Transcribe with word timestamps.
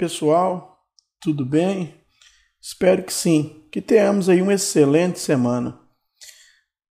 pessoal, 0.00 0.82
tudo 1.20 1.44
bem? 1.44 1.94
Espero 2.58 3.02
que 3.04 3.12
sim, 3.12 3.68
que 3.70 3.82
tenhamos 3.82 4.30
aí 4.30 4.40
uma 4.40 4.54
excelente 4.54 5.18
semana. 5.18 5.78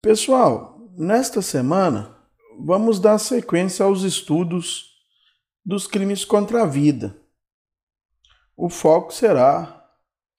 Pessoal, 0.01 0.79
nesta 0.97 1.41
semana 1.41 2.17
vamos 2.65 3.01
dar 3.01 3.17
sequência 3.17 3.83
aos 3.83 4.03
estudos 4.03 4.85
dos 5.65 5.85
crimes 5.85 6.23
contra 6.23 6.63
a 6.63 6.65
vida. 6.65 7.13
O 8.55 8.69
foco 8.69 9.13
será 9.13 9.85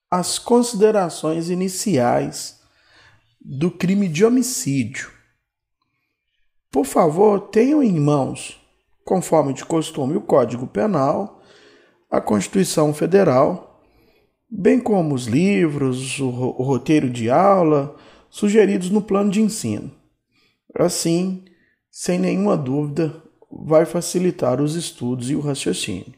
as 0.09 0.39
considerações 0.39 1.51
iniciais 1.51 2.59
do 3.39 3.69
crime 3.69 4.07
de 4.07 4.25
homicídio. 4.25 5.11
Por 6.71 6.87
favor, 6.87 7.41
tenham 7.49 7.83
em 7.83 7.99
mãos, 7.99 8.59
conforme 9.03 9.53
de 9.53 9.63
costume, 9.63 10.15
o 10.15 10.21
Código 10.21 10.65
Penal, 10.65 11.34
a 12.15 12.21
Constituição 12.21 12.93
Federal, 12.93 13.83
bem 14.49 14.79
como 14.79 15.13
os 15.13 15.25
livros, 15.25 16.17
o, 16.21 16.29
roteiro 16.29 17.09
de 17.09 17.29
aula 17.29 17.93
sugeridos 18.29 18.89
no 18.89 19.01
plano 19.01 19.29
de 19.29 19.41
ensino. 19.41 19.91
Assim, 20.73 21.43
sem 21.91 22.17
nenhuma 22.17 22.55
dúvida, 22.55 23.21
vai 23.51 23.85
facilitar 23.85 24.61
os 24.61 24.75
estudos 24.75 25.29
e 25.29 25.35
o 25.35 25.41
raciocínio. 25.41 26.13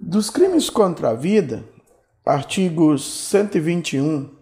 Dos 0.00 0.30
crimes 0.30 0.70
contra 0.70 1.10
a 1.10 1.14
vida, 1.14 1.68
artigos 2.24 3.04
121 3.28 4.34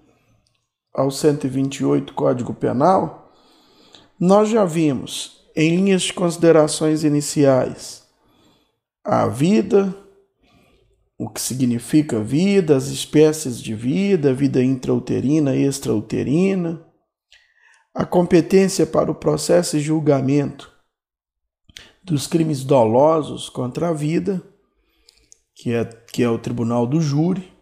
ao 0.94 1.10
128 1.10 2.14
Código 2.14 2.54
Penal, 2.54 3.32
nós 4.18 4.48
já 4.48 4.64
vimos, 4.64 5.36
em 5.56 5.74
linhas 5.74 6.02
de 6.02 6.12
considerações 6.12 7.02
iniciais, 7.02 8.05
a 9.06 9.28
vida, 9.28 9.96
o 11.16 11.30
que 11.30 11.40
significa 11.40 12.20
vida, 12.20 12.76
as 12.76 12.88
espécies 12.88 13.62
de 13.62 13.72
vida, 13.72 14.34
vida 14.34 14.60
intrauterina 14.60 15.54
e 15.54 15.64
extrauterina, 15.64 16.84
a 17.94 18.04
competência 18.04 18.84
para 18.84 19.08
o 19.08 19.14
processo 19.14 19.76
e 19.76 19.80
julgamento 19.80 20.72
dos 22.02 22.26
crimes 22.26 22.64
dolosos 22.64 23.48
contra 23.48 23.90
a 23.90 23.92
vida, 23.92 24.42
que 25.54 25.72
é, 25.72 25.84
que 25.84 26.24
é 26.24 26.28
o 26.28 26.38
tribunal 26.38 26.84
do 26.84 27.00
júri. 27.00 27.52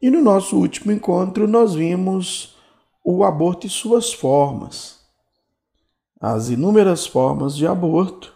E 0.00 0.08
no 0.08 0.22
nosso 0.22 0.56
último 0.56 0.92
encontro 0.92 1.48
nós 1.48 1.74
vimos 1.74 2.56
o 3.04 3.24
aborto 3.24 3.66
e 3.66 3.70
suas 3.70 4.12
formas, 4.12 5.00
as 6.20 6.48
inúmeras 6.48 7.06
formas 7.06 7.56
de 7.56 7.66
aborto, 7.66 8.32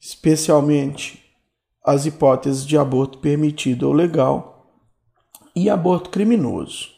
especialmente 0.00 1.17
as 1.88 2.04
hipóteses 2.04 2.66
de 2.66 2.76
aborto 2.76 3.16
permitido 3.16 3.88
ou 3.88 3.94
legal 3.94 4.70
e 5.56 5.70
aborto 5.70 6.10
criminoso. 6.10 6.90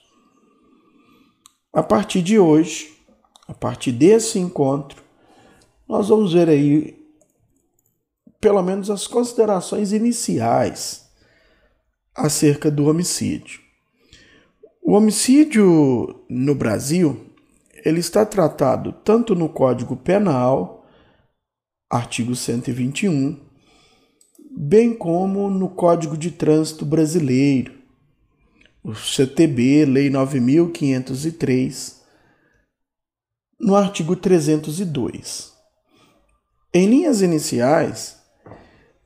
A 1.73 1.81
partir 1.81 2.21
de 2.21 2.41
hoje, 2.41 3.01
a 3.47 3.55
partir 3.55 3.93
desse 3.93 4.41
encontro, 4.41 5.01
nós 5.89 6.09
vamos 6.09 6.33
ver 6.33 6.49
aí 6.49 6.99
pelo 8.41 8.61
menos 8.65 8.91
as 8.91 9.07
considerações 9.07 9.93
iniciais 9.93 11.09
acerca 12.13 12.69
do 12.69 12.89
homicídio. 12.89 13.61
O 14.83 14.95
homicídio 14.95 16.25
no 16.29 16.57
Brasil, 16.57 17.33
ele 17.85 18.01
está 18.01 18.27
tratado 18.27 18.93
tanto 19.05 19.37
no 19.37 19.49
Código 19.49 19.97
Penal, 19.97 20.85
artigo 21.89 22.35
121, 22.35 23.50
bem 24.63 24.93
como 24.93 25.49
no 25.49 25.71
Código 25.71 26.19
de 26.19 26.31
Trânsito 26.31 26.85
Brasileiro, 26.85 27.73
o 28.85 28.95
CTB, 28.95 29.87
Lei 29.87 30.11
9503, 30.11 32.03
no 33.59 33.75
artigo 33.75 34.15
302. 34.15 35.55
Em 36.75 36.87
linhas 36.87 37.23
iniciais, 37.23 38.19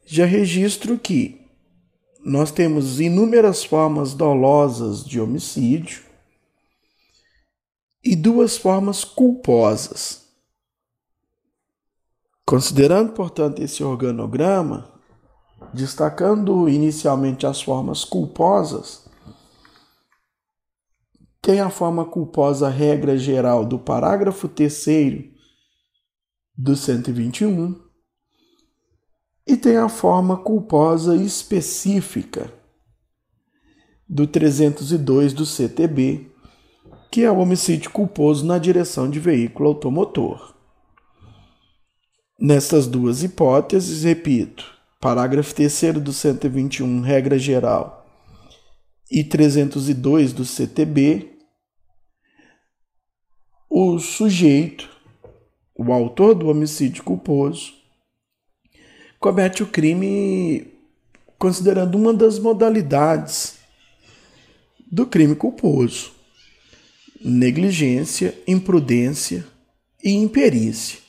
já 0.05 0.27
registro 0.27 0.99
que 0.99 1.41
nós 2.25 2.51
temos 2.51 2.99
inúmeras 2.99 3.63
formas 3.63 4.13
dolosas 4.13 5.05
de 5.05 5.21
homicídio 5.21 6.03
e 8.03 8.17
duas 8.17 8.57
formas 8.57 9.05
culposas. 9.05 10.25
Considerando, 12.45 13.13
portanto, 13.13 13.63
esse 13.63 13.85
organograma, 13.85 14.94
destacando 15.75 16.69
inicialmente 16.69 17.47
as 17.47 17.61
formas 17.61 18.05
culposas, 18.05 19.05
tem 21.43 21.61
a 21.61 21.69
forma 21.69 22.05
culposa 22.05 22.69
regra 22.69 23.19
geral 23.19 23.67
do 23.67 23.79
parágrafo 23.79 24.49
3 24.49 25.35
do 26.57 26.77
121 26.77 27.79
e 29.47 29.57
tem 29.57 29.77
a 29.77 29.89
forma 29.89 30.39
culposa 30.39 31.17
específica 31.17 32.51
do 34.09 34.27
302 34.27 35.33
do 35.33 35.45
CTB, 35.45 36.31
que 37.11 37.25
é 37.25 37.31
o 37.31 37.39
homicídio 37.39 37.91
culposo 37.91 38.47
na 38.47 38.59
direção 38.59 39.11
de 39.11 39.19
veículo 39.19 39.69
automotor. 39.69 40.55
Nessas 42.39 42.87
duas 42.87 43.23
hipóteses, 43.23 44.05
repito, 44.05 44.75
parágrafo 45.05 45.55
3 45.55 46.01
do 46.03 46.15
121, 46.15 47.03
regra 47.03 47.39
geral, 47.39 48.09
e 49.11 49.23
302 49.23 50.33
do 50.33 50.47
CTB, 50.47 51.29
o 53.69 53.99
sujeito, 53.99 54.89
o 55.75 55.93
autor 55.93 56.35
do 56.35 56.49
homicídio 56.49 57.05
culposo, 57.05 57.75
comete 59.21 59.63
o 59.63 59.67
crime 59.67 60.73
considerando 61.39 61.97
uma 61.97 62.15
das 62.15 62.39
modalidades 62.39 63.59
do 64.91 65.07
crime 65.07 65.37
culposo: 65.37 66.13
negligência, 67.23 68.35
imprudência 68.49 69.45
e 70.03 70.15
imperícia. 70.15 71.04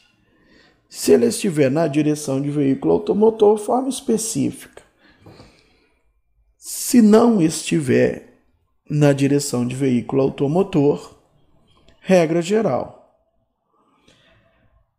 Se 0.98 1.12
ele 1.12 1.26
estiver 1.26 1.70
na 1.70 1.90
direção 1.90 2.42
de 2.42 2.50
veículo 2.50 2.94
automotor, 2.94 3.58
forma 3.58 3.90
específica. 3.90 4.82
Se 6.58 7.02
não 7.02 7.42
estiver 7.42 8.46
na 8.90 9.12
direção 9.12 9.68
de 9.68 9.76
veículo 9.76 10.22
automotor, 10.22 11.18
regra 12.00 12.42
geral. 12.42 13.14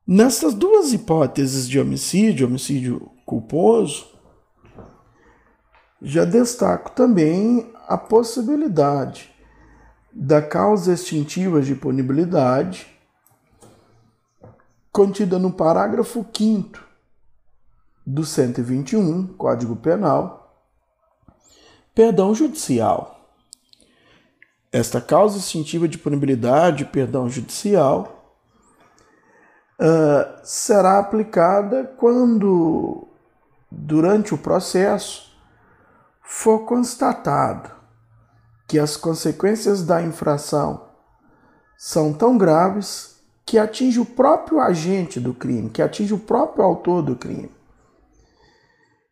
Nessas 0.07 0.53
duas 0.53 0.93
hipóteses 0.93 1.67
de 1.67 1.81
homicídio, 1.81 2.47
homicídio 2.47 3.11
culposo, 3.25 4.07
já 6.03 6.27
destaco 6.27 6.91
também 6.91 7.73
a 7.89 7.97
possibilidade 7.97 9.31
da 10.13 10.43
causa 10.43 10.93
extintiva 10.93 11.63
de 11.63 11.75
punibilidade 11.75 12.87
contida 14.97 15.39
no 15.39 15.53
parágrafo 15.53 16.25
5 16.35 16.81
do 18.07 18.25
121, 18.25 19.27
Código 19.35 19.77
Penal, 19.77 20.59
perdão 21.95 22.35
judicial. 22.35 23.29
Esta 24.73 24.99
causa 24.99 25.37
extintiva 25.37 25.87
de 25.87 25.99
punibilidade, 25.99 26.87
perdão 26.87 27.29
judicial, 27.29 28.39
uh, 29.79 30.41
será 30.43 30.99
aplicada 30.99 31.85
quando, 31.99 33.07
durante 33.71 34.33
o 34.33 34.39
processo, 34.39 35.31
for 36.23 36.61
constatado 36.61 37.71
que 38.67 38.79
as 38.79 38.97
consequências 38.97 39.83
da 39.83 40.01
infração 40.01 40.89
são 41.77 42.15
tão 42.15 42.39
graves 42.39 43.16
que 43.47 43.59
atinge 43.59 44.01
o 44.01 44.05
próprio 44.05 44.59
agente 44.61 45.21
do 45.21 45.33
crime, 45.33 45.71
que 45.71 45.81
atinge 45.81 46.13
o 46.13 46.19
próprio 46.19 46.65
autor 46.65 47.01
do 47.01 47.15
crime. 47.15 47.51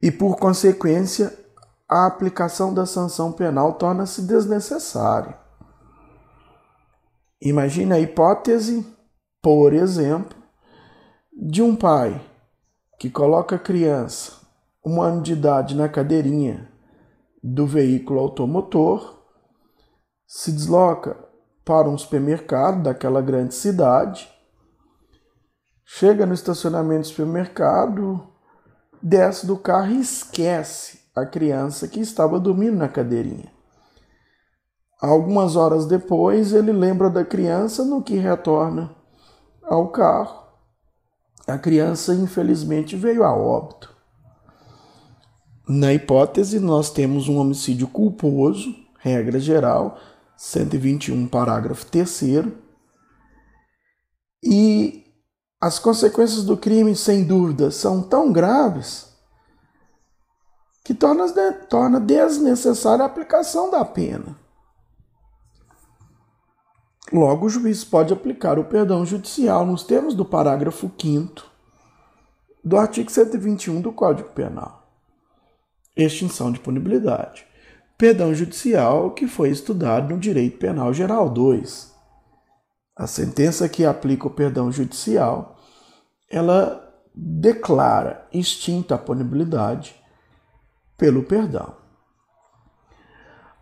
E 0.02 0.10
por 0.10 0.36
consequência, 0.36 1.32
a 1.88 2.06
aplicação 2.06 2.74
da 2.74 2.84
sanção 2.84 3.30
penal 3.30 3.74
torna-se 3.74 4.22
desnecessária. 4.22 5.38
Imagine 7.40 7.92
a 7.92 8.00
hipótese, 8.00 8.84
por 9.40 9.72
exemplo, 9.72 10.36
de 11.32 11.62
um 11.62 11.76
pai 11.76 12.20
que 12.98 13.08
coloca 13.08 13.56
a 13.56 13.58
criança, 13.58 14.32
um 14.84 15.00
ano 15.00 15.22
de 15.22 15.34
idade, 15.34 15.76
na 15.76 15.88
cadeirinha 15.88 16.72
do 17.42 17.66
veículo 17.66 18.18
automotor, 18.18 19.22
se 20.26 20.50
desloca 20.50 21.23
para 21.64 21.88
um 21.88 21.96
supermercado 21.96 22.82
daquela 22.82 23.22
grande 23.22 23.54
cidade, 23.54 24.30
chega 25.84 26.26
no 26.26 26.34
estacionamento 26.34 27.02
do 27.02 27.06
supermercado, 27.08 28.26
desce 29.02 29.46
do 29.46 29.56
carro 29.56 29.92
e 29.92 30.00
esquece 30.00 31.00
a 31.14 31.24
criança 31.24 31.88
que 31.88 32.00
estava 32.00 32.40
dormindo 32.40 32.76
na 32.76 32.88
cadeirinha. 32.88 33.52
Algumas 35.00 35.54
horas 35.54 35.86
depois, 35.86 36.52
ele 36.52 36.72
lembra 36.72 37.10
da 37.10 37.24
criança 37.24 37.84
no 37.84 38.02
que 38.02 38.16
retorna 38.16 38.94
ao 39.62 39.88
carro. 39.88 40.44
A 41.46 41.58
criança, 41.58 42.14
infelizmente, 42.14 42.96
veio 42.96 43.22
a 43.22 43.34
óbito. 43.34 43.94
Na 45.68 45.92
hipótese, 45.92 46.58
nós 46.58 46.90
temos 46.90 47.28
um 47.28 47.38
homicídio 47.38 47.86
culposo, 47.86 48.74
regra 48.98 49.38
geral, 49.38 49.98
121, 50.36 51.26
parágrafo 51.28 51.86
3. 51.86 52.22
E 54.42 55.04
as 55.60 55.78
consequências 55.78 56.44
do 56.44 56.56
crime, 56.56 56.94
sem 56.94 57.24
dúvida, 57.24 57.70
são 57.70 58.02
tão 58.02 58.32
graves 58.32 59.14
que 60.84 60.92
torna, 60.92 61.26
torna 61.68 61.98
desnecessária 61.98 63.02
a 63.02 63.06
aplicação 63.06 63.70
da 63.70 63.84
pena. 63.84 64.38
Logo, 67.12 67.46
o 67.46 67.48
juiz 67.48 67.84
pode 67.84 68.12
aplicar 68.12 68.58
o 68.58 68.64
perdão 68.64 69.06
judicial 69.06 69.64
nos 69.64 69.84
termos 69.84 70.14
do 70.14 70.24
parágrafo 70.24 70.90
5 71.00 71.54
do 72.62 72.78
artigo 72.78 73.10
121 73.10 73.80
do 73.80 73.92
Código 73.92 74.30
Penal. 74.30 74.88
Extinção 75.96 76.50
de 76.50 76.58
punibilidade. 76.58 77.46
Perdão 77.96 78.34
judicial 78.34 79.12
que 79.12 79.26
foi 79.26 79.50
estudado 79.50 80.12
no 80.12 80.20
Direito 80.20 80.58
Penal 80.58 80.92
Geral 80.92 81.30
2. 81.30 81.94
A 82.96 83.06
sentença 83.06 83.68
que 83.68 83.84
aplica 83.84 84.26
o 84.26 84.30
perdão 84.30 84.70
judicial, 84.70 85.56
ela 86.30 86.84
declara 87.14 88.26
extinta 88.32 88.96
a 88.96 88.98
punibilidade 88.98 89.94
pelo 90.96 91.22
perdão. 91.22 91.76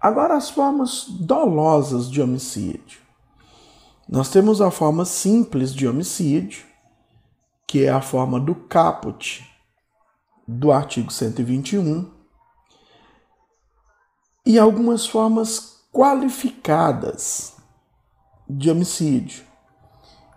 Agora, 0.00 0.34
as 0.34 0.50
formas 0.50 1.06
dolosas 1.08 2.10
de 2.10 2.20
homicídio. 2.20 3.00
Nós 4.08 4.30
temos 4.30 4.60
a 4.60 4.70
forma 4.70 5.04
simples 5.04 5.72
de 5.72 5.86
homicídio, 5.86 6.64
que 7.66 7.84
é 7.84 7.90
a 7.90 8.00
forma 8.00 8.40
do 8.40 8.54
caput 8.54 9.48
do 10.46 10.72
artigo 10.72 11.12
121, 11.12 12.10
e 14.44 14.58
algumas 14.58 15.06
formas 15.06 15.80
qualificadas 15.92 17.54
de 18.48 18.70
homicídio, 18.70 19.44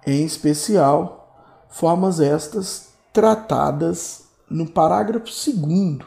em 0.06 0.24
especial 0.24 1.68
formas 1.70 2.20
estas 2.20 2.94
tratadas 3.12 4.26
no 4.50 4.70
parágrafo 4.70 5.26
2 5.26 6.00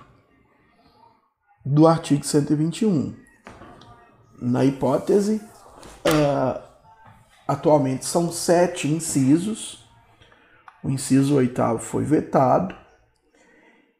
do 1.65 1.87
artigo 1.87 2.25
121. 2.25 3.15
Na 4.41 4.65
hipótese, 4.65 5.43
uh, 6.07 6.63
atualmente 7.47 8.07
são 8.07 8.31
sete 8.31 8.87
incisos, 8.87 9.85
o 10.83 10.89
inciso 10.89 11.35
oitavo 11.35 11.81
foi 11.81 12.05
vetado, 12.05 12.75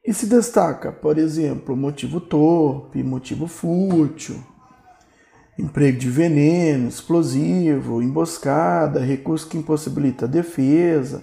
e 0.09 0.15
se 0.15 0.25
destaca, 0.25 0.91
por 0.91 1.19
exemplo, 1.19 1.77
motivo 1.77 2.19
torpe, 2.19 3.03
motivo 3.03 3.47
fútil, 3.47 4.43
emprego 5.59 5.99
de 5.99 6.09
veneno, 6.09 6.89
explosivo, 6.89 8.01
emboscada, 8.01 9.01
recurso 9.01 9.47
que 9.47 9.59
impossibilita 9.59 10.25
a 10.25 10.29
defesa, 10.29 11.23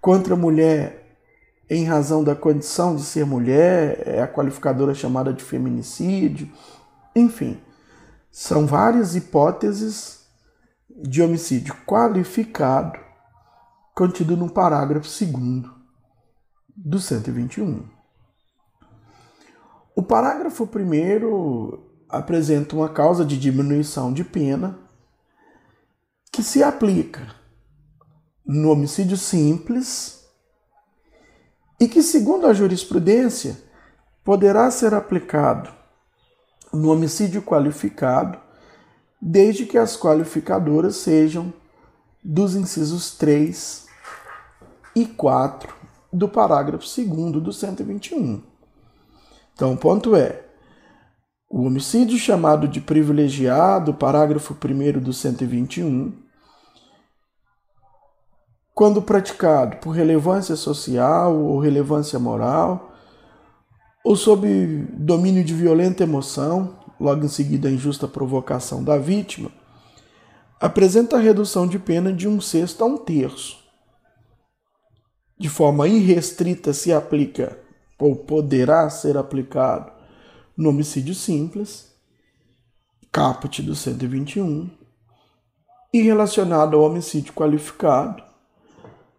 contra 0.00 0.34
a 0.34 0.36
mulher 0.36 1.18
em 1.68 1.86
razão 1.86 2.22
da 2.22 2.36
condição 2.36 2.94
de 2.94 3.02
ser 3.02 3.26
mulher, 3.26 4.00
é 4.06 4.22
a 4.22 4.28
qualificadora 4.28 4.94
chamada 4.94 5.32
de 5.32 5.42
feminicídio, 5.42 6.48
enfim, 7.16 7.60
são 8.30 8.64
várias 8.64 9.16
hipóteses 9.16 10.20
de 10.88 11.20
homicídio 11.20 11.74
qualificado 11.84 12.96
contido 13.92 14.36
no 14.36 14.48
parágrafo 14.48 15.08
2 15.08 15.77
do 16.84 17.00
121. 17.00 17.84
O 19.96 20.02
parágrafo 20.02 20.62
1 20.64 21.78
apresenta 22.08 22.76
uma 22.76 22.88
causa 22.88 23.24
de 23.24 23.36
diminuição 23.36 24.12
de 24.12 24.22
pena 24.22 24.78
que 26.30 26.40
se 26.40 26.62
aplica 26.62 27.34
no 28.46 28.70
homicídio 28.70 29.16
simples 29.16 30.24
e 31.80 31.88
que, 31.88 32.00
segundo 32.00 32.46
a 32.46 32.52
jurisprudência, 32.52 33.60
poderá 34.22 34.70
ser 34.70 34.94
aplicado 34.94 35.70
no 36.72 36.92
homicídio 36.92 37.42
qualificado, 37.42 38.38
desde 39.20 39.66
que 39.66 39.76
as 39.76 39.96
qualificadoras 39.96 40.96
sejam 40.96 41.52
dos 42.22 42.54
incisos 42.54 43.16
3 43.16 43.86
e 44.94 45.06
4 45.06 45.77
do 46.12 46.28
parágrafo 46.28 46.84
2 46.84 47.32
do 47.42 47.52
121. 47.52 48.42
Então, 49.54 49.72
o 49.72 49.76
ponto 49.76 50.14
é: 50.14 50.44
o 51.50 51.64
homicídio 51.64 52.18
chamado 52.18 52.68
de 52.68 52.80
privilegiado, 52.80 53.94
parágrafo 53.94 54.54
1 54.54 55.00
do 55.00 55.12
121, 55.12 56.12
quando 58.74 59.02
praticado 59.02 59.78
por 59.78 59.90
relevância 59.90 60.54
social 60.54 61.36
ou 61.36 61.58
relevância 61.58 62.18
moral, 62.18 62.92
ou 64.04 64.14
sob 64.14 64.46
domínio 64.92 65.42
de 65.42 65.52
violenta 65.52 66.04
emoção, 66.04 66.78
logo 67.00 67.24
em 67.24 67.28
seguida 67.28 67.68
a 67.68 67.72
injusta 67.72 68.06
provocação 68.06 68.84
da 68.84 68.96
vítima, 68.96 69.50
apresenta 70.60 71.16
a 71.16 71.20
redução 71.20 71.66
de 71.66 71.78
pena 71.78 72.12
de 72.12 72.28
um 72.28 72.40
sexto 72.40 72.82
a 72.82 72.86
um 72.86 72.96
terço. 72.96 73.67
De 75.38 75.48
forma 75.48 75.86
irrestrita 75.86 76.72
se 76.72 76.92
aplica 76.92 77.58
ou 77.98 78.16
poderá 78.16 78.90
ser 78.90 79.16
aplicado 79.16 79.92
no 80.56 80.70
homicídio 80.70 81.14
simples, 81.14 81.92
caput 83.12 83.62
do 83.62 83.74
121, 83.74 84.68
e 85.92 86.02
relacionado 86.02 86.76
ao 86.76 86.82
homicídio 86.82 87.32
qualificado, 87.32 88.22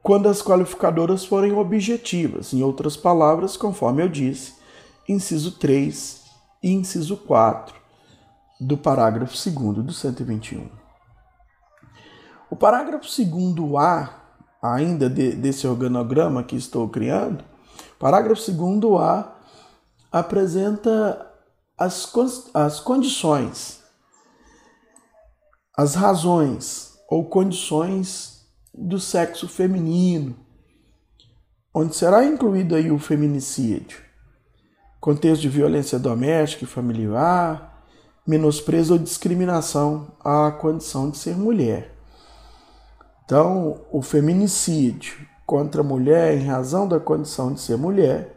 quando 0.03 0.27
as 0.27 0.41
qualificadoras 0.41 1.25
forem 1.25 1.53
objetivas, 1.53 2.53
em 2.53 2.63
outras 2.63 2.97
palavras, 2.97 3.55
conforme 3.55 4.03
eu 4.03 4.09
disse, 4.09 4.53
inciso 5.07 5.57
3 5.57 6.23
e 6.61 6.71
inciso 6.71 7.15
4 7.17 7.75
do 8.59 8.77
parágrafo 8.77 9.33
2 9.33 9.85
do 9.85 9.93
121. 9.93 10.69
O 12.49 12.55
parágrafo 12.55 13.05
2A, 13.05 14.18
ainda 14.61 15.09
de, 15.09 15.33
desse 15.33 15.67
organograma 15.67 16.43
que 16.43 16.55
estou 16.55 16.87
criando, 16.89 17.43
parágrafo 17.97 18.41
2A 18.41 19.27
apresenta 20.11 21.27
as, 21.77 22.11
as 22.53 22.79
condições, 22.79 23.81
as 25.77 25.95
razões 25.95 26.97
ou 27.09 27.25
condições 27.25 28.45
do 28.73 28.99
sexo 28.99 29.47
feminino, 29.47 30.35
onde 31.73 31.95
será 31.95 32.25
incluído 32.25 32.75
aí 32.75 32.91
o 32.91 32.99
feminicídio, 32.99 33.99
contexto 34.99 35.41
de 35.41 35.49
violência 35.49 35.97
doméstica 35.97 36.65
e 36.65 36.67
familiar, 36.67 37.85
menosprezo 38.27 38.93
ou 38.93 38.99
discriminação 38.99 40.11
à 40.19 40.51
condição 40.51 41.09
de 41.09 41.17
ser 41.17 41.35
mulher. 41.35 41.98
Então, 43.29 43.85
o 43.91 44.01
feminicídio 44.01 45.23
contra 45.45 45.81
a 45.81 45.83
mulher 45.83 46.35
em 46.35 46.47
razão 46.47 46.87
da 46.87 46.99
condição 46.99 47.53
de 47.53 47.61
ser 47.61 47.77
mulher 47.77 48.35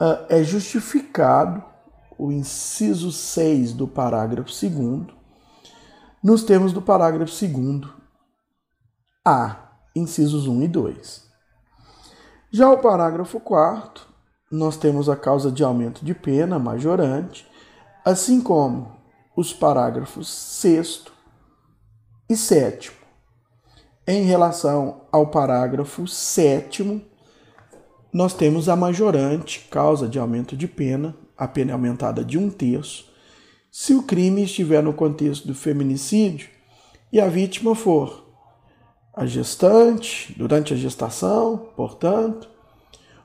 ah, 0.00 0.24
é 0.30 0.42
justificado, 0.42 1.62
o 2.18 2.32
inciso 2.32 3.12
6 3.12 3.74
do 3.74 3.86
parágrafo 3.86 4.48
2, 4.48 5.06
nos 6.24 6.42
termos 6.44 6.72
do 6.72 6.80
parágrafo 6.80 7.30
2 7.46 7.92
a, 9.22 9.68
incisos 9.94 10.46
1 10.46 10.62
e 10.62 10.68
2. 10.68 11.28
Já 12.50 12.70
o 12.72 12.78
parágrafo 12.78 13.38
4, 13.38 14.02
nós 14.50 14.78
temos 14.78 15.10
a 15.10 15.16
causa 15.16 15.52
de 15.52 15.62
aumento 15.62 16.02
de 16.02 16.14
pena 16.14 16.58
majorante, 16.58 17.46
assim 18.02 18.40
como 18.40 18.96
os 19.36 19.52
parágrafos 19.52 20.26
6 20.26 21.04
e 22.30 22.34
7. 22.34 22.99
Em 24.12 24.24
relação 24.24 25.02
ao 25.12 25.28
parágrafo 25.28 26.04
7, 26.04 27.00
nós 28.12 28.34
temos 28.34 28.68
a 28.68 28.74
majorante, 28.74 29.68
causa 29.70 30.08
de 30.08 30.18
aumento 30.18 30.56
de 30.56 30.66
pena, 30.66 31.14
a 31.38 31.46
pena 31.46 31.70
é 31.70 31.74
aumentada 31.74 32.24
de 32.24 32.36
um 32.36 32.50
terço, 32.50 33.04
se 33.70 33.94
o 33.94 34.02
crime 34.02 34.42
estiver 34.42 34.82
no 34.82 34.92
contexto 34.92 35.46
do 35.46 35.54
feminicídio 35.54 36.48
e 37.12 37.20
a 37.20 37.28
vítima 37.28 37.72
for 37.76 38.26
a 39.14 39.26
gestante, 39.26 40.34
durante 40.36 40.74
a 40.74 40.76
gestação, 40.76 41.68
portanto, 41.76 42.50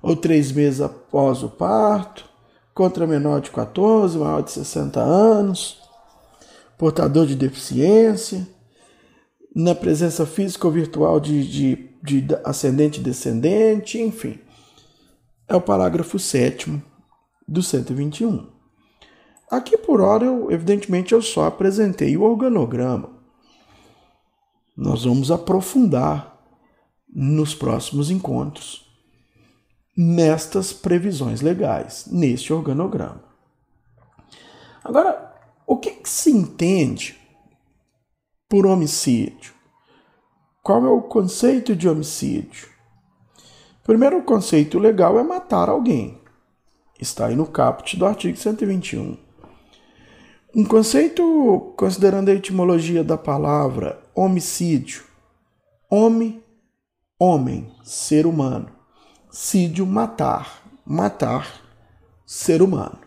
ou 0.03 0.15
três 0.15 0.51
meses 0.51 0.81
após 0.81 1.41
o 1.41 1.49
parto, 1.49 2.29
contra 2.75 3.07
menor 3.07 3.41
de 3.41 3.49
14, 3.49 4.19
maior 4.19 4.43
de 4.43 4.51
60 4.51 4.99
anos, 4.99 5.81
portador 6.77 7.25
de 7.25 7.35
deficiência, 7.35 8.53
na 9.55 9.73
presença 9.73 10.25
física 10.25 10.67
ou 10.67 10.73
virtual 10.73 11.17
de, 11.17 11.47
de, 11.47 11.89
de 12.03 12.35
ascendente 12.43 12.99
e 12.99 13.03
descendente, 13.03 13.97
enfim. 13.97 14.37
É 15.47 15.55
o 15.55 15.61
parágrafo 15.61 16.19
7 16.19 16.83
do 17.47 17.63
121. 17.63 18.47
Aqui 19.49 19.77
por 19.77 20.01
hora, 20.01 20.25
eu, 20.25 20.51
evidentemente, 20.51 21.13
eu 21.13 21.21
só 21.21 21.45
apresentei 21.45 22.17
o 22.17 22.23
organograma. 22.23 23.15
Nós 24.75 25.05
vamos 25.05 25.31
aprofundar 25.31 26.37
nos 27.07 27.55
próximos 27.55 28.11
encontros 28.11 28.83
nestas 29.95 30.73
previsões 30.73 31.39
legais, 31.39 32.07
neste 32.11 32.51
organograma. 32.51 33.23
Agora, 34.83 35.33
o 35.65 35.77
que, 35.77 35.91
que 35.91 36.09
se 36.09 36.29
entende 36.29 37.17
por 38.55 38.65
homicídio? 38.65 39.53
Qual 40.63 40.85
é 40.85 40.89
o 40.89 41.01
conceito 41.01 41.75
de 41.75 41.89
homicídio? 41.89 42.69
Primeiro, 43.83 44.19
o 44.19 44.23
conceito 44.23 44.79
legal 44.79 45.19
é 45.19 45.23
matar 45.23 45.67
alguém. 45.67 46.21
Está 46.97 47.25
aí 47.25 47.35
no 47.35 47.47
caput 47.47 47.97
do 47.97 48.05
artigo 48.05 48.37
121. 48.37 49.17
Um 50.55 50.63
conceito, 50.63 51.73
considerando 51.75 52.29
a 52.29 52.33
etimologia 52.33 53.03
da 53.03 53.17
palavra 53.17 54.01
homicídio, 54.15 55.03
homem, 55.89 56.41
homem, 57.19 57.69
ser 57.83 58.25
humano, 58.25 58.69
sídio, 59.29 59.85
matar, 59.85 60.63
matar, 60.85 61.61
ser 62.25 62.61
humano. 62.61 62.99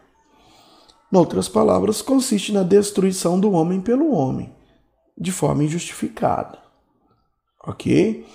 Em 1.11 1.17
outras 1.17 1.49
palavras, 1.49 2.03
consiste 2.03 2.53
na 2.53 2.63
destruição 2.63 3.41
do 3.41 3.53
homem 3.53 3.81
pelo 3.81 4.13
homem, 4.13 4.58
de 5.19 5.33
forma 5.33 5.65
injustificada. 5.65 6.59
Ok? 7.65 8.27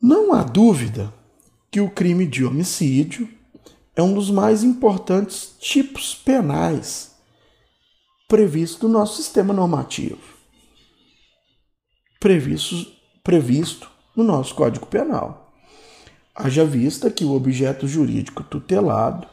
Não 0.00 0.32
há 0.32 0.42
dúvida 0.42 1.12
que 1.70 1.80
o 1.80 1.90
crime 1.90 2.26
de 2.26 2.44
homicídio 2.44 3.28
é 3.94 4.02
um 4.02 4.14
dos 4.14 4.30
mais 4.30 4.64
importantes 4.64 5.56
tipos 5.58 6.14
penais 6.14 7.16
previsto 8.28 8.86
no 8.86 8.92
nosso 8.92 9.16
sistema 9.16 9.54
normativo, 9.54 10.20
previsto, 12.20 12.86
previsto 13.24 13.90
no 14.14 14.22
nosso 14.22 14.54
Código 14.54 14.86
Penal. 14.86 15.52
Haja 16.34 16.64
vista 16.64 17.10
que 17.10 17.24
o 17.24 17.32
objeto 17.32 17.88
jurídico 17.88 18.44
tutelado 18.44 19.26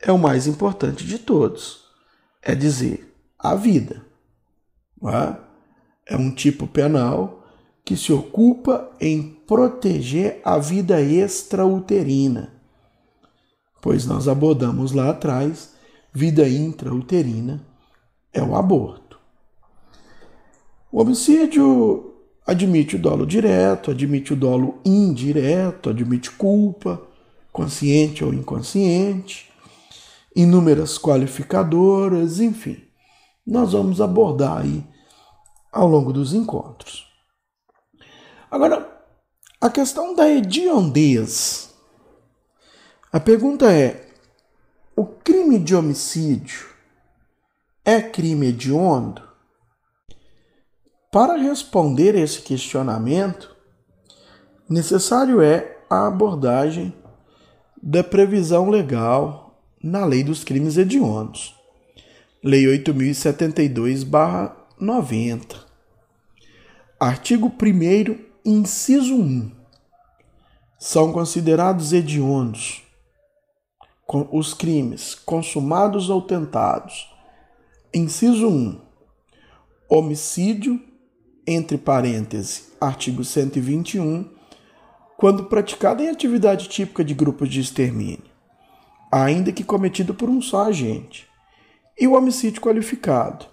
é 0.00 0.10
o 0.10 0.18
mais 0.18 0.46
importante 0.46 1.04
de 1.04 1.18
todos, 1.18 1.84
é 2.42 2.54
dizer, 2.54 3.14
a 3.38 3.54
vida. 3.54 4.07
É? 5.04 6.14
é 6.14 6.16
um 6.16 6.30
tipo 6.30 6.66
penal 6.66 7.44
que 7.84 7.96
se 7.96 8.12
ocupa 8.12 8.90
em 9.00 9.22
proteger 9.46 10.40
a 10.44 10.58
vida 10.58 11.00
extrauterina, 11.00 12.52
pois 13.80 14.04
nós 14.04 14.28
abordamos 14.28 14.92
lá 14.92 15.10
atrás 15.10 15.74
vida 16.12 16.48
intrauterina 16.48 17.64
é 18.32 18.42
o 18.42 18.54
aborto. 18.56 19.18
O 20.90 21.00
homicídio 21.00 22.14
admite 22.46 22.96
o 22.96 22.98
dolo 22.98 23.26
direto, 23.26 23.90
admite 23.90 24.32
o 24.32 24.36
dolo 24.36 24.80
indireto, 24.84 25.90
admite 25.90 26.30
culpa, 26.30 27.00
consciente 27.52 28.24
ou 28.24 28.32
inconsciente, 28.32 29.50
inúmeras 30.34 30.98
qualificadoras, 30.98 32.40
enfim. 32.40 32.87
Nós 33.48 33.72
vamos 33.72 33.98
abordar 33.98 34.58
aí 34.58 34.86
ao 35.72 35.88
longo 35.88 36.12
dos 36.12 36.34
encontros. 36.34 37.08
Agora, 38.50 38.86
a 39.58 39.70
questão 39.70 40.14
da 40.14 40.28
hediondez. 40.28 41.74
A 43.10 43.18
pergunta 43.18 43.72
é: 43.72 44.06
o 44.94 45.06
crime 45.06 45.58
de 45.58 45.74
homicídio 45.74 46.68
é 47.82 48.02
crime 48.02 48.48
hediondo? 48.48 49.22
Para 51.10 51.38
responder 51.38 52.14
esse 52.16 52.42
questionamento, 52.42 53.56
necessário 54.68 55.40
é 55.40 55.78
a 55.88 56.06
abordagem 56.06 56.94
da 57.82 58.04
previsão 58.04 58.68
legal 58.68 59.58
na 59.82 60.04
Lei 60.04 60.22
dos 60.22 60.44
Crimes 60.44 60.76
Hediondos, 60.76 61.57
Lei 62.42 62.64
8072-90. 62.66 65.56
Artigo 67.00 67.48
1, 67.48 67.52
inciso 68.44 69.16
1. 69.16 69.50
São 70.78 71.12
considerados 71.12 71.92
hediondos 71.92 72.84
os 74.30 74.54
crimes 74.54 75.16
consumados 75.16 76.08
ou 76.08 76.22
tentados 76.22 77.12
Inciso 77.92 78.48
1. 78.48 78.80
Homicídio, 79.88 80.80
entre 81.46 81.76
parênteses, 81.76 82.72
artigo 82.80 83.24
121, 83.24 84.30
quando 85.16 85.46
praticado 85.46 86.04
em 86.04 86.08
atividade 86.08 86.68
típica 86.68 87.02
de 87.02 87.14
grupos 87.14 87.48
de 87.48 87.60
extermínio, 87.60 88.30
ainda 89.10 89.50
que 89.50 89.64
cometido 89.64 90.14
por 90.14 90.30
um 90.30 90.40
só 90.40 90.66
agente. 90.66 91.27
E 91.98 92.06
o 92.06 92.14
homicídio 92.14 92.60
qualificado. 92.60 93.46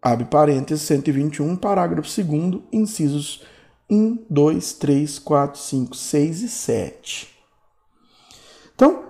Abre 0.00 0.26
parênteses 0.26 0.82
121, 0.82 1.56
parágrafo 1.56 2.08
2, 2.22 2.62
incisos 2.72 3.44
1, 3.88 4.26
2, 4.28 4.72
3, 4.74 5.18
4, 5.18 5.60
5, 5.60 5.96
6 5.96 6.42
e 6.42 6.48
7. 6.48 7.28
Então, 8.74 9.04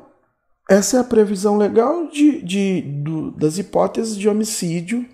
essa 0.68 0.98
é 0.98 1.00
a 1.00 1.04
previsão 1.04 1.56
legal 1.56 2.08
de, 2.08 2.42
de, 2.42 2.82
do, 2.82 3.30
das 3.32 3.58
hipóteses 3.58 4.16
de 4.16 4.28
homicídio 4.28 5.06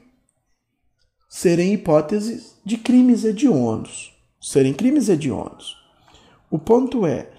serem 1.28 1.74
hipóteses 1.74 2.56
de 2.64 2.76
crimes 2.76 3.24
hediondos. 3.24 4.12
Serem 4.40 4.72
crimes 4.72 5.08
hediondos. 5.08 5.76
O 6.50 6.58
ponto 6.58 7.04
é, 7.04 7.30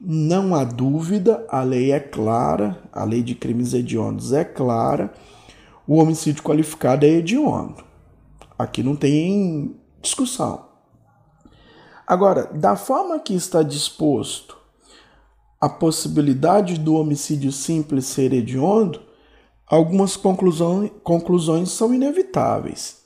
não 0.00 0.54
há 0.54 0.64
dúvida, 0.64 1.46
a 1.48 1.62
lei 1.62 1.92
é 1.92 2.00
clara, 2.00 2.82
a 2.92 3.04
lei 3.04 3.22
de 3.22 3.34
crimes 3.34 3.72
hediondos 3.72 4.32
é 4.32 4.44
clara, 4.44 5.12
o 5.88 5.96
homicídio 5.96 6.42
qualificado 6.42 7.06
é 7.06 7.08
hediondo. 7.08 7.82
Aqui 8.58 8.82
não 8.82 8.94
tem 8.94 9.74
discussão. 10.02 10.68
Agora, 12.06 12.44
da 12.52 12.76
forma 12.76 13.18
que 13.18 13.34
está 13.34 13.62
disposto 13.62 14.58
a 15.58 15.68
possibilidade 15.68 16.78
do 16.78 16.94
homicídio 16.94 17.50
simples 17.50 18.04
ser 18.04 18.34
hediondo, 18.34 19.00
algumas 19.66 20.14
conclusões, 20.14 20.92
conclusões 21.02 21.70
são 21.70 21.94
inevitáveis. 21.94 22.98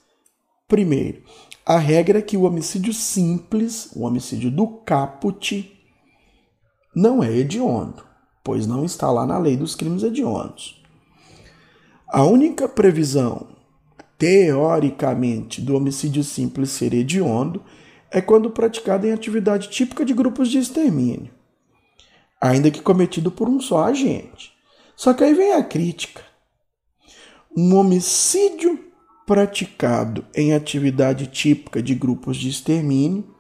Primeiro, 0.67 1.23
a 1.65 1.79
regra 1.79 2.19
é 2.19 2.23
que 2.23 2.37
o 2.37 2.43
homicídio 2.43 2.93
simples, 2.93 3.91
o 3.95 4.03
homicídio 4.03 4.51
do 4.51 4.67
caput, 4.67 5.73
não 6.95 7.23
é 7.23 7.31
hediondo, 7.31 8.05
pois 8.43 8.67
não 8.67 8.85
está 8.85 9.09
lá 9.11 9.25
na 9.25 9.39
lei 9.39 9.57
dos 9.57 9.77
crimes 9.77 10.03
hediondos. 10.03 10.82
A 12.13 12.25
única 12.25 12.69
previsão, 12.69 13.49
teoricamente, 14.19 15.63
do 15.63 15.75
homicídio 15.75 16.23
simples 16.23 16.71
ser 16.71 16.93
hediondo 16.93 17.65
é 18.11 18.21
quando 18.21 18.51
praticado 18.51 19.07
em 19.07 19.13
atividade 19.13 19.71
típica 19.71 20.05
de 20.05 20.13
grupos 20.13 20.51
de 20.51 20.59
extermínio 20.59 21.33
ainda 22.43 22.73
que 22.73 22.83
cometido 22.83 23.31
por 23.31 23.49
um 23.49 23.61
só 23.61 23.85
agente. 23.85 24.53
Só 24.97 25.15
que 25.15 25.23
aí 25.23 25.33
vem 25.33 25.53
a 25.53 25.63
crítica. 25.63 26.23
Um 27.57 27.77
homicídio 27.77 28.85
praticado 29.25 30.27
em 30.35 30.53
atividade 30.53 31.29
típica 31.29 31.81
de 31.81 31.95
grupos 31.95 32.37
de 32.37 32.49
extermínio, 32.49 33.33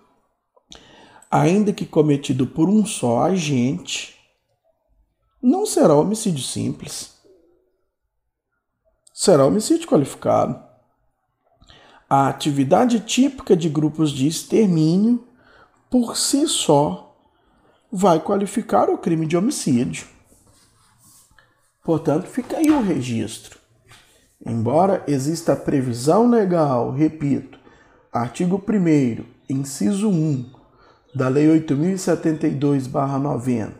ainda 1.28 1.72
que 1.72 1.84
cometido 1.84 2.46
por 2.46 2.68
um 2.68 2.86
só 2.86 3.24
agente, 3.24 4.14
não 5.42 5.66
será 5.66 5.96
homicídio 5.96 6.44
simples. 6.44 7.20
Será 9.24 9.46
homicídio 9.46 9.86
qualificado. 9.86 10.60
A 12.10 12.26
atividade 12.26 12.98
típica 12.98 13.56
de 13.56 13.68
grupos 13.68 14.10
de 14.10 14.26
extermínio, 14.26 15.24
por 15.88 16.16
si 16.16 16.48
só, 16.48 17.16
vai 17.88 18.18
qualificar 18.18 18.90
o 18.90 18.98
crime 18.98 19.24
de 19.24 19.36
homicídio. 19.36 20.08
Portanto, 21.84 22.26
fica 22.26 22.56
aí 22.56 22.68
o 22.72 22.82
registro. 22.82 23.60
Embora 24.44 25.04
exista 25.06 25.54
previsão 25.54 26.28
legal, 26.28 26.90
repito, 26.90 27.60
artigo 28.12 28.60
1, 28.68 29.24
inciso 29.48 30.10
1 30.10 30.50
da 31.14 31.28
Lei 31.28 31.46
8072-90, 31.60 33.72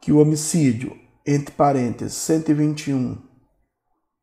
que 0.00 0.12
o 0.12 0.18
homicídio, 0.18 0.96
entre 1.26 1.52
parênteses, 1.52 2.14
121, 2.18 3.33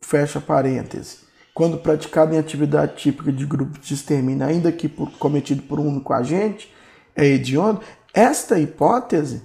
fecha 0.03 0.41
parênteses, 0.41 1.25
quando 1.53 1.77
praticado 1.77 2.33
em 2.33 2.37
atividade 2.37 2.95
típica 2.95 3.31
de 3.31 3.45
grupo 3.45 3.79
de 3.79 3.93
extermínio, 3.93 4.45
ainda 4.45 4.71
que 4.71 4.89
por, 4.89 5.11
cometido 5.17 5.61
por 5.63 5.79
um 5.79 5.87
único 5.87 6.13
agente, 6.13 6.73
é 7.15 7.25
hediondo, 7.25 7.81
esta 8.13 8.59
hipótese, 8.59 9.41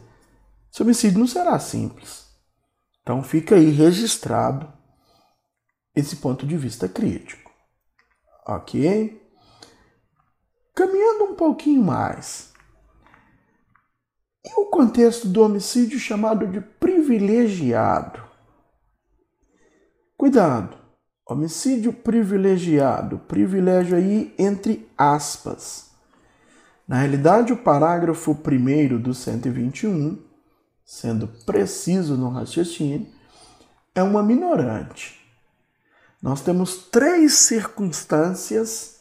esse 0.72 0.82
homicídio 0.82 1.18
não 1.18 1.26
será 1.26 1.58
simples. 1.58 2.26
Então 3.02 3.22
fica 3.22 3.54
aí 3.54 3.70
registrado 3.70 4.72
esse 5.94 6.16
ponto 6.16 6.46
de 6.46 6.56
vista 6.56 6.88
crítico. 6.88 7.50
Ok? 8.46 9.22
Caminhando 10.74 11.24
um 11.24 11.34
pouquinho 11.34 11.82
mais. 11.82 12.52
E 14.44 14.60
o 14.60 14.66
contexto 14.66 15.26
do 15.26 15.42
homicídio 15.42 15.98
chamado 15.98 16.46
de 16.46 16.60
privilegiado? 16.60 18.25
Cuidado! 20.26 20.76
Homicídio 21.24 21.92
privilegiado, 21.92 23.16
privilégio 23.28 23.96
aí 23.96 24.34
entre 24.36 24.90
aspas. 24.98 25.92
Na 26.88 26.96
realidade, 26.96 27.52
o 27.52 27.56
parágrafo 27.56 28.32
1 28.32 28.98
do 28.98 29.14
121, 29.14 30.20
sendo 30.84 31.28
preciso 31.46 32.16
no 32.16 32.28
raciocínio, 32.28 33.06
é 33.94 34.02
uma 34.02 34.20
minorante. 34.20 35.16
Nós 36.20 36.40
temos 36.40 36.74
três 36.76 37.34
circunstâncias 37.34 38.96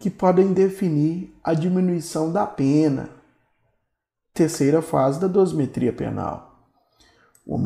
que 0.00 0.10
podem 0.10 0.52
definir 0.52 1.32
a 1.44 1.54
diminuição 1.54 2.32
da 2.32 2.44
pena. 2.44 3.08
Terceira 4.34 4.82
fase 4.82 5.20
da 5.20 5.28
dosimetria 5.28 5.92
penal. 5.92 6.49
O, 7.46 7.56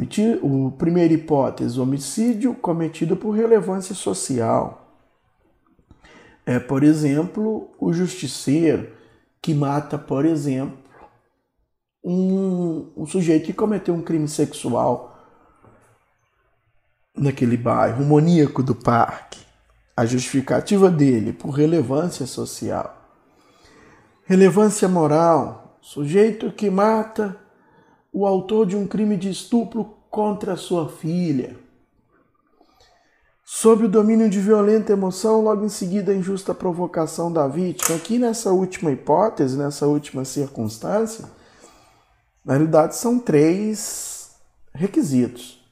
o 0.43 0.73
primeira 0.73 1.12
hipótese, 1.12 1.78
homicídio 1.78 2.54
cometido 2.54 3.16
por 3.16 3.33
relevância 3.33 3.95
social. 3.95 4.81
É, 6.47 6.59
por 6.59 6.83
exemplo, 6.83 7.71
o 7.78 7.93
justiceiro 7.93 8.93
que 9.40 9.54
mata, 9.54 9.99
por 9.99 10.25
exemplo, 10.25 10.78
um, 12.02 12.90
um 12.97 13.07
sujeito 13.07 13.47
que 13.47 13.52
cometeu 13.52 13.95
um 13.95 14.02
crime 14.02 14.28
sexual 14.28 15.14
naquele 17.16 17.57
bairro, 17.57 18.02
o 18.02 18.09
maníaco 18.09 18.62
do 18.62 18.75
parque. 18.75 19.43
A 19.97 20.04
justificativa 20.04 20.90
dele 20.90 21.33
por 21.33 21.50
relevância 21.50 22.26
social. 22.26 23.00
Relevância 24.25 24.88
moral, 24.88 25.78
sujeito 25.81 26.50
que 26.50 26.69
mata 26.69 27.38
o 28.14 28.28
autor 28.28 28.64
de 28.64 28.76
um 28.76 28.87
crime 28.87 29.16
de 29.16 29.28
estupro 29.28 29.97
contra 30.09 30.56
sua 30.56 30.88
filha. 30.88 31.56
Sob 33.44 33.87
o 33.87 33.88
domínio 33.88 34.30
de 34.30 34.40
violenta 34.40 34.92
emoção, 34.92 35.42
logo 35.42 35.64
em 35.64 35.68
seguida 35.68 36.12
a 36.12 36.14
injusta 36.14 36.54
provocação 36.54 37.33
da 37.33 37.49
vítima. 37.49 37.97
Aqui 37.97 38.16
nessa 38.16 38.52
última 38.52 38.92
hipótese, 38.92 39.59
nessa 39.59 39.88
última 39.88 40.25
circunstância, 40.25 41.28
na 42.44 42.54
realidade 42.54 42.94
são 42.94 43.18
três 43.18 44.37
requisitos: 44.73 45.68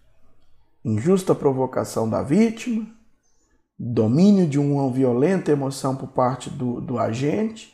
injusta 0.84 1.36
provocação 1.36 2.10
da 2.10 2.24
vítima, 2.24 2.84
domínio 3.78 4.48
de 4.48 4.58
uma 4.58 4.90
violenta 4.90 5.52
emoção 5.52 5.94
por 5.94 6.08
parte 6.08 6.50
do, 6.50 6.80
do 6.80 6.98
agente 6.98 7.72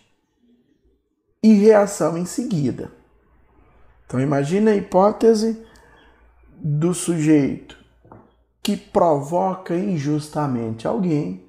e 1.42 1.54
reação 1.54 2.18
em 2.18 2.26
seguida. 2.26 2.97
Então 4.08 4.18
imagine 4.18 4.70
a 4.70 4.74
hipótese 4.74 5.62
do 6.56 6.94
sujeito 6.94 7.76
que 8.62 8.74
provoca 8.74 9.76
injustamente 9.76 10.88
alguém 10.88 11.46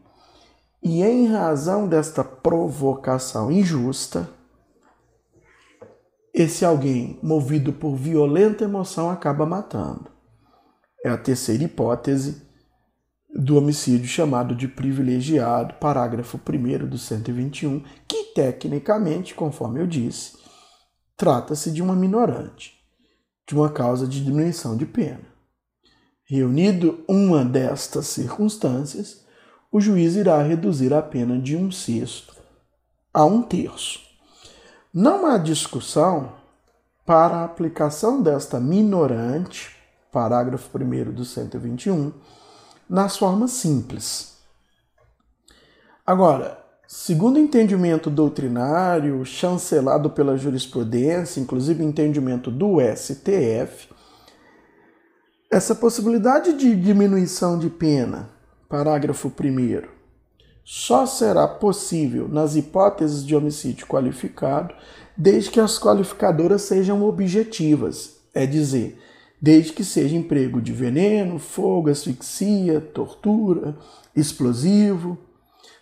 e 0.83 1.01
em 1.01 1.27
razão 1.27 1.87
desta 1.87 2.21
provocação 2.21 3.49
injusta, 3.49 4.29
esse 6.33 6.65
alguém, 6.65 7.17
movido 7.23 7.71
por 7.71 7.95
violenta 7.95 8.65
emoção, 8.65 9.09
acaba 9.09 9.45
matando. 9.45 10.11
É 11.03 11.09
a 11.09 11.17
terceira 11.17 11.63
hipótese 11.63 12.41
do 13.33 13.57
homicídio 13.57 14.07
chamado 14.07 14.53
de 14.53 14.67
privilegiado, 14.67 15.75
parágrafo 15.75 16.37
1 16.37 16.87
do 16.87 16.97
121, 16.97 17.83
que 18.05 18.33
tecnicamente, 18.33 19.33
conforme 19.33 19.79
eu 19.79 19.87
disse, 19.87 20.38
trata-se 21.19 21.69
de 21.69 21.81
uma 21.81 21.97
minorante, 21.97 22.79
de 23.45 23.53
uma 23.53 23.69
causa 23.69 24.07
de 24.07 24.23
diminuição 24.23 24.77
de 24.77 24.85
pena. 24.85 25.27
Reunido 26.23 27.03
uma 27.09 27.43
destas 27.43 28.07
circunstâncias, 28.07 29.25
o 29.69 29.81
juiz 29.81 30.15
irá 30.15 30.41
reduzir 30.41 30.93
a 30.93 31.01
pena 31.01 31.37
de 31.37 31.57
um 31.57 31.69
sexto 31.71 32.33
a 33.13 33.25
um 33.25 33.41
terço. 33.41 33.99
Não 34.93 35.25
há 35.25 35.37
discussão 35.37 36.31
para 37.05 37.39
a 37.39 37.43
aplicação 37.43 38.21
desta 38.23 38.57
minorante, 38.57 39.75
parágrafo 40.13 40.69
1 40.77 41.11
do 41.11 41.25
121, 41.25 42.13
nas 42.89 43.17
formas 43.17 43.51
simples. 43.51 44.37
Agora, 46.07 46.58
Segundo 46.91 47.35
o 47.35 47.39
entendimento 47.39 48.09
doutrinário, 48.09 49.23
chancelado 49.23 50.09
pela 50.09 50.35
jurisprudência, 50.35 51.39
inclusive 51.39 51.83
entendimento 51.83 52.49
do 52.49 52.77
STF, 52.81 53.89
essa 55.51 55.75
possibilidade 55.75 56.53
de 56.53 56.75
diminuição 56.75 57.59
de 57.59 57.69
pena, 57.69 58.31
parágrafo 58.67 59.27
1, 59.27 59.87
só 60.65 61.05
será 61.05 61.47
possível 61.47 62.27
nas 62.27 62.55
hipóteses 62.55 63.23
de 63.23 63.35
homicídio 63.35 63.85
qualificado, 63.85 64.73
desde 65.15 65.51
que 65.51 65.59
as 65.59 65.77
qualificadoras 65.77 66.63
sejam 66.63 67.03
objetivas, 67.03 68.15
é 68.33 68.47
dizer, 68.47 68.97
desde 69.39 69.73
que 69.73 69.83
seja 69.83 70.17
emprego 70.17 70.59
de 70.59 70.73
veneno, 70.73 71.37
fogo, 71.37 71.91
asfixia, 71.91 72.81
tortura, 72.81 73.77
explosivo 74.15 75.28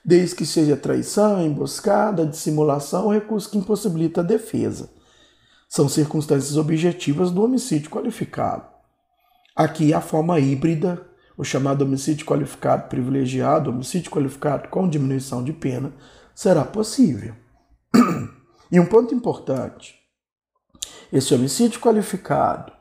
desde 0.07 0.37
que 0.37 0.45
seja 0.45 0.77
traição, 0.77 1.45
emboscada, 1.45 2.25
dissimulação 2.25 3.03
ou 3.03 3.11
recurso 3.11 3.49
que 3.49 3.57
impossibilita 3.57 4.21
a 4.21 4.23
defesa. 4.23 4.89
São 5.67 5.89
circunstâncias 5.89 6.55
objetivas 6.55 7.29
do 7.29 7.43
homicídio 7.43 7.89
qualificado. 7.89 8.65
Aqui 9.53 9.93
a 9.93 9.99
forma 9.99 10.39
híbrida, 10.39 11.05
o 11.35 11.43
chamado 11.43 11.81
homicídio 11.81 12.25
qualificado 12.25 12.87
privilegiado, 12.87 13.69
homicídio 13.69 14.09
qualificado 14.09 14.69
com 14.69 14.87
diminuição 14.87 15.43
de 15.43 15.51
pena, 15.51 15.91
será 16.33 16.63
possível. 16.63 17.35
E 18.69 18.81
um 18.81 18.85
ponto 18.85 19.15
importante: 19.15 19.95
esse 21.11 21.33
homicídio 21.33 21.79
qualificado, 21.79 22.73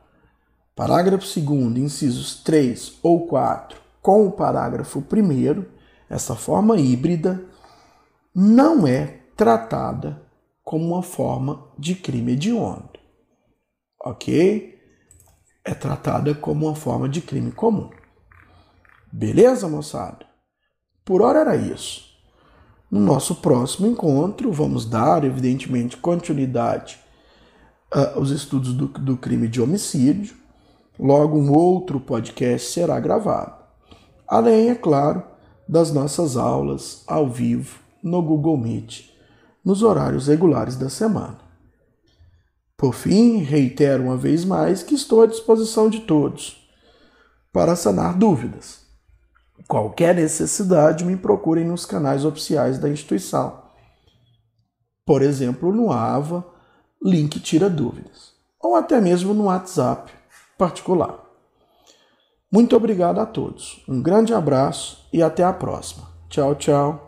parágrafo 0.74 1.40
2, 1.40 1.76
incisos 1.76 2.42
3 2.42 2.98
ou 3.04 3.28
4, 3.28 3.78
com 4.02 4.26
o 4.26 4.32
parágrafo 4.32 4.98
1, 4.98 5.75
essa 6.08 6.34
forma 6.34 6.78
híbrida 6.78 7.44
não 8.34 8.86
é 8.86 9.20
tratada 9.36 10.22
como 10.62 10.94
uma 10.94 11.02
forma 11.02 11.68
de 11.78 11.94
crime 11.94 12.32
hediondo. 12.32 12.98
Ok? 14.04 14.78
É 15.64 15.74
tratada 15.74 16.34
como 16.34 16.66
uma 16.66 16.74
forma 16.74 17.08
de 17.08 17.20
crime 17.20 17.50
comum. 17.50 17.90
Beleza, 19.12 19.68
moçada? 19.68 20.26
Por 21.04 21.22
hora 21.22 21.40
era 21.40 21.56
isso. 21.56 22.04
No 22.90 23.00
nosso 23.00 23.36
próximo 23.36 23.86
encontro, 23.86 24.52
vamos 24.52 24.86
dar, 24.86 25.24
evidentemente, 25.24 25.96
continuidade 25.96 26.98
uh, 27.94 28.18
aos 28.18 28.30
estudos 28.30 28.72
do, 28.72 28.86
do 28.86 29.16
crime 29.16 29.48
de 29.48 29.60
homicídio. 29.60 30.36
Logo, 30.98 31.38
um 31.38 31.52
outro 31.52 31.98
podcast 31.98 32.70
será 32.70 32.98
gravado. 33.00 33.54
Além, 34.26 34.70
é 34.70 34.74
claro, 34.74 35.22
das 35.68 35.92
nossas 35.92 36.36
aulas 36.36 37.02
ao 37.06 37.28
vivo 37.28 37.78
no 38.02 38.22
Google 38.22 38.56
Meet, 38.56 39.10
nos 39.64 39.82
horários 39.82 40.28
regulares 40.28 40.76
da 40.76 40.88
semana. 40.88 41.38
Por 42.76 42.94
fim, 42.94 43.38
reitero 43.38 44.04
uma 44.04 44.16
vez 44.16 44.44
mais 44.44 44.82
que 44.82 44.94
estou 44.94 45.22
à 45.22 45.26
disposição 45.26 45.88
de 45.88 46.00
todos 46.00 46.68
para 47.52 47.74
sanar 47.74 48.16
dúvidas. 48.16 48.86
Qualquer 49.66 50.14
necessidade, 50.14 51.04
me 51.04 51.16
procurem 51.16 51.64
nos 51.64 51.84
canais 51.84 52.24
oficiais 52.24 52.78
da 52.78 52.88
instituição. 52.88 53.62
Por 55.04 55.22
exemplo, 55.22 55.72
no 55.72 55.90
AVA, 55.90 56.44
link 57.02 57.40
tira 57.40 57.70
dúvidas, 57.70 58.34
ou 58.60 58.76
até 58.76 59.00
mesmo 59.00 59.32
no 59.32 59.44
WhatsApp 59.44 60.12
particular. 60.58 61.25
Muito 62.50 62.76
obrigado 62.76 63.18
a 63.18 63.26
todos. 63.26 63.82
Um 63.88 64.00
grande 64.00 64.32
abraço 64.32 65.06
e 65.12 65.22
até 65.22 65.42
a 65.42 65.52
próxima. 65.52 66.08
Tchau, 66.28 66.54
tchau. 66.54 67.05